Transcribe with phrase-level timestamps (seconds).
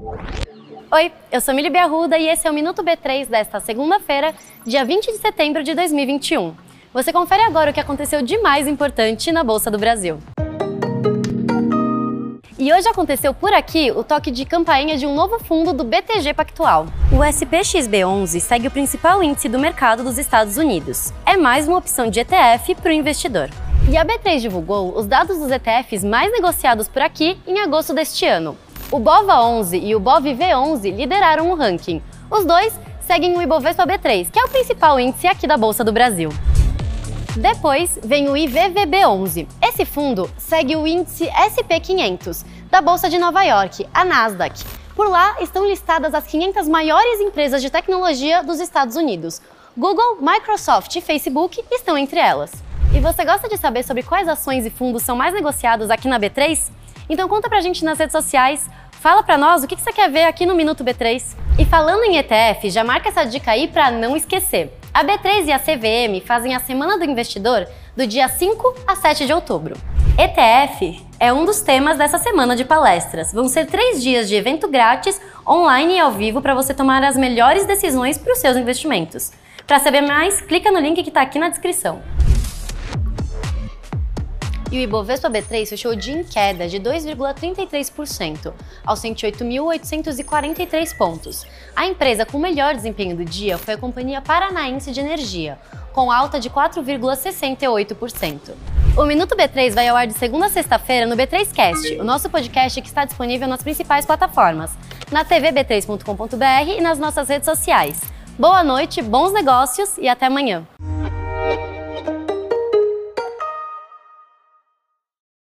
[0.00, 4.32] Oi, eu sou Mili Biarruda e esse é o Minuto B3 desta segunda-feira,
[4.64, 6.54] dia 20 de setembro de 2021.
[6.94, 10.18] Você confere agora o que aconteceu de mais importante na Bolsa do Brasil.
[12.56, 16.32] E hoje aconteceu por aqui o toque de campainha de um novo fundo do BTG
[16.32, 16.86] Pactual.
[17.12, 21.12] O SPXB11 segue o principal índice do mercado dos Estados Unidos.
[21.26, 23.50] É mais uma opção de ETF para o investidor.
[23.90, 28.26] E a B3 divulgou os dados dos ETFs mais negociados por aqui em agosto deste
[28.26, 28.56] ano.
[28.90, 32.00] O BOVA11 e o BOVV11 lideraram o ranking.
[32.30, 35.92] Os dois seguem o Ibovespa B3, que é o principal índice aqui da Bolsa do
[35.92, 36.30] Brasil.
[37.36, 39.46] Depois vem o IVVB11.
[39.60, 44.64] Esse fundo segue o índice SP500 da Bolsa de Nova York, a Nasdaq.
[44.96, 49.42] Por lá estão listadas as 500 maiores empresas de tecnologia dos Estados Unidos.
[49.76, 52.52] Google, Microsoft e Facebook estão entre elas.
[52.94, 56.18] E você gosta de saber sobre quais ações e fundos são mais negociados aqui na
[56.18, 56.77] B3?
[57.08, 60.24] Então conta pra gente nas redes sociais, fala pra nós o que você quer ver
[60.24, 61.36] aqui no Minuto B3.
[61.58, 64.72] E falando em ETF, já marca essa dica aí para não esquecer.
[64.92, 69.26] A B3 e a CVM fazem a Semana do Investidor do dia 5 a 7
[69.26, 69.76] de outubro.
[70.18, 73.32] ETF é um dos temas dessa semana de palestras.
[73.32, 77.16] Vão ser três dias de evento grátis, online e ao vivo para você tomar as
[77.16, 79.32] melhores decisões para os seus investimentos.
[79.66, 82.02] Para saber mais, clica no link que está aqui na descrição.
[84.70, 88.52] E o Ibovespa B3 fechou o dia em queda de 2,33%,
[88.84, 91.46] aos 108.843 pontos.
[91.74, 95.58] A empresa com melhor desempenho do dia foi a Companhia Paranaense de Energia,
[95.92, 98.50] com alta de 4,68%.
[98.96, 102.82] O Minuto B3 vai ao ar de segunda a sexta-feira no B3Cast, o nosso podcast
[102.82, 104.76] que está disponível nas principais plataformas,
[105.10, 108.02] na tvb3.com.br e nas nossas redes sociais.
[108.38, 110.66] Boa noite, bons negócios e até amanhã!